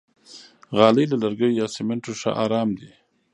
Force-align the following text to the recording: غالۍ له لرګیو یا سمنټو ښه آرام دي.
غالۍ 0.77 1.05
له 1.11 1.17
لرګیو 1.23 1.57
یا 1.59 1.67
سمنټو 1.75 2.11
ښه 2.19 2.31
آرام 2.43 2.69
دي. 2.79 2.91